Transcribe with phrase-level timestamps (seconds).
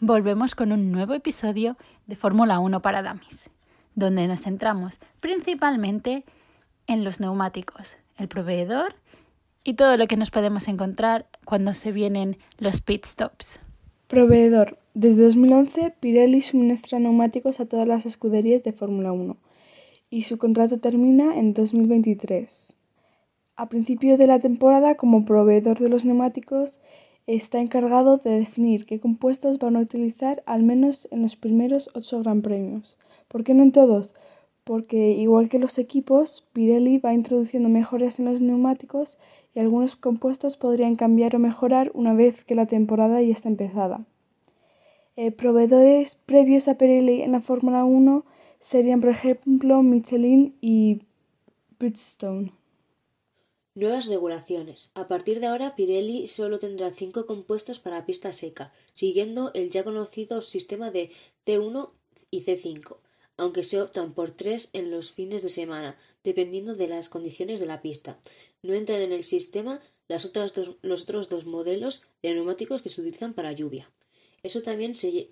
[0.00, 3.50] volvemos con un nuevo episodio de Fórmula 1 para Damis,
[3.94, 6.24] donde nos centramos principalmente
[6.86, 8.94] en los neumáticos, el proveedor
[9.62, 13.60] y todo lo que nos podemos encontrar cuando se vienen los pit stops.
[14.08, 14.78] Proveedor.
[14.94, 19.36] Desde 2011, Pirelli suministra neumáticos a todas las escuderías de Fórmula 1
[20.08, 22.74] y su contrato termina en 2023.
[23.54, 26.80] A principio de la temporada, como proveedor de los neumáticos,
[27.36, 32.20] está encargado de definir qué compuestos van a utilizar al menos en los primeros ocho
[32.20, 32.96] Gran Premios.
[33.28, 34.14] ¿Por qué no en todos?
[34.64, 39.18] Porque igual que los equipos, Pirelli va introduciendo mejoras en los neumáticos
[39.54, 44.04] y algunos compuestos podrían cambiar o mejorar una vez que la temporada ya está empezada.
[45.16, 48.24] Eh, proveedores previos a Pirelli en la Fórmula 1
[48.58, 51.02] serían, por ejemplo, Michelin y
[51.78, 52.59] Bridgestone.
[53.80, 54.90] Nuevas regulaciones.
[54.92, 59.84] A partir de ahora, Pirelli solo tendrá cinco compuestos para pista seca, siguiendo el ya
[59.84, 61.10] conocido sistema de
[61.46, 61.90] C1
[62.30, 62.98] y C5,
[63.38, 67.64] aunque se optan por tres en los fines de semana, dependiendo de las condiciones de
[67.64, 68.20] la pista.
[68.62, 73.52] No entran en el sistema los otros dos modelos de neumáticos que se utilizan para
[73.52, 73.90] lluvia.
[74.42, 75.30] Eso también se,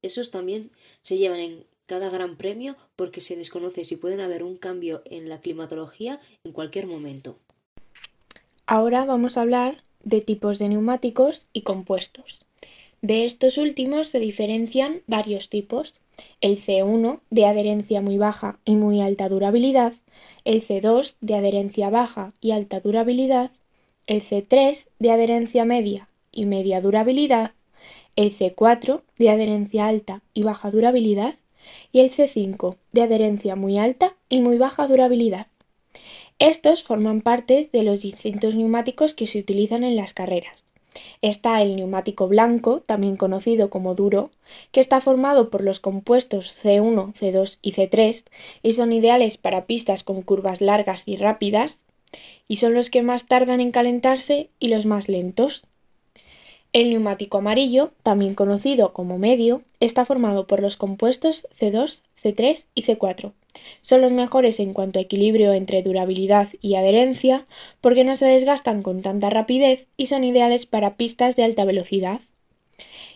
[0.00, 0.70] esos también
[1.02, 5.28] se llevan en cada gran premio porque se desconoce si pueden haber un cambio en
[5.28, 7.36] la climatología en cualquier momento.
[8.72, 12.42] Ahora vamos a hablar de tipos de neumáticos y compuestos.
[13.02, 15.94] De estos últimos se diferencian varios tipos.
[16.40, 19.94] El C1 de adherencia muy baja y muy alta durabilidad,
[20.44, 23.50] el C2 de adherencia baja y alta durabilidad,
[24.06, 27.54] el C3 de adherencia media y media durabilidad,
[28.14, 31.34] el C4 de adherencia alta y baja durabilidad
[31.90, 35.48] y el C5 de adherencia muy alta y muy baja durabilidad.
[36.40, 40.64] Estos forman parte de los distintos neumáticos que se utilizan en las carreras.
[41.20, 44.30] Está el neumático blanco, también conocido como duro,
[44.72, 48.24] que está formado por los compuestos C1, C2 y C3
[48.62, 51.78] y son ideales para pistas con curvas largas y rápidas,
[52.48, 55.64] y son los que más tardan en calentarse y los más lentos.
[56.72, 62.82] El neumático amarillo, también conocido como medio, está formado por los compuestos C2, C3 y
[62.82, 63.32] C4.
[63.80, 67.46] Son los mejores en cuanto a equilibrio entre durabilidad y adherencia
[67.80, 72.20] porque no se desgastan con tanta rapidez y son ideales para pistas de alta velocidad.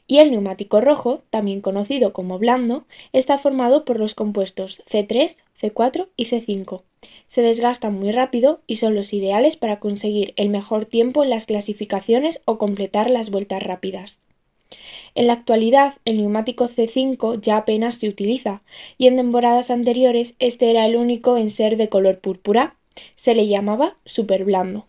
[0.06, 6.08] Y el neumático rojo, también conocido como blando, está formado por los compuestos C3, C4
[6.16, 6.82] y C5.
[7.28, 11.46] Se desgastan muy rápido y son los ideales para conseguir el mejor tiempo en las
[11.46, 14.20] clasificaciones o completar las vueltas rápidas.
[15.14, 18.62] En la actualidad, el neumático C5 ya apenas se utiliza,
[18.98, 22.76] y en temporadas anteriores este era el único en ser de color púrpura.
[23.16, 24.86] Se le llamaba super blando.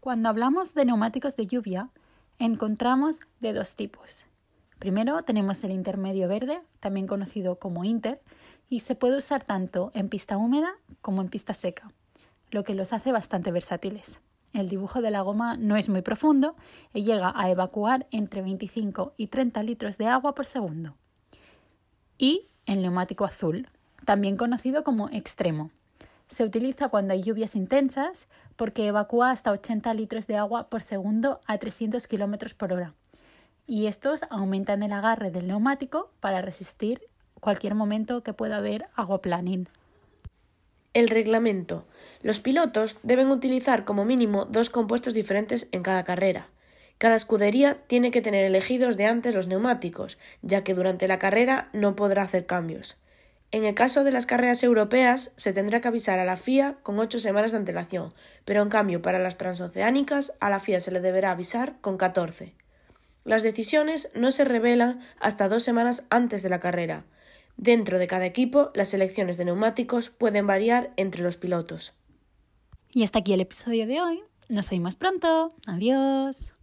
[0.00, 1.90] Cuando hablamos de neumáticos de lluvia,
[2.38, 4.24] encontramos de dos tipos.
[4.78, 8.20] Primero tenemos el intermedio verde, también conocido como Inter,
[8.68, 11.90] y se puede usar tanto en pista húmeda como en pista seca,
[12.50, 14.20] lo que los hace bastante versátiles.
[14.54, 16.54] El dibujo de la goma no es muy profundo
[16.92, 20.94] y llega a evacuar entre 25 y 30 litros de agua por segundo.
[22.18, 23.68] Y el neumático azul,
[24.04, 25.72] también conocido como extremo.
[26.28, 31.40] Se utiliza cuando hay lluvias intensas porque evacúa hasta 80 litros de agua por segundo
[31.46, 32.94] a 300 km por hora.
[33.66, 37.00] Y estos aumentan el agarre del neumático para resistir
[37.40, 39.68] cualquier momento que pueda haber aguaplaning.
[40.94, 41.88] El reglamento.
[42.22, 46.46] Los pilotos deben utilizar como mínimo dos compuestos diferentes en cada carrera.
[46.98, 51.68] Cada escudería tiene que tener elegidos de antes los neumáticos, ya que durante la carrera
[51.72, 52.96] no podrá hacer cambios.
[53.50, 57.00] En el caso de las carreras europeas, se tendrá que avisar a la FIA con
[57.00, 58.14] ocho semanas de antelación,
[58.44, 62.54] pero en cambio para las transoceánicas a la FIA se le deberá avisar con catorce.
[63.24, 67.04] Las decisiones no se revelan hasta dos semanas antes de la carrera,
[67.56, 71.94] Dentro de cada equipo, las selecciones de neumáticos pueden variar entre los pilotos.
[72.90, 74.22] Y hasta aquí el episodio de hoy.
[74.48, 75.54] Nos vemos pronto.
[75.66, 76.53] Adiós.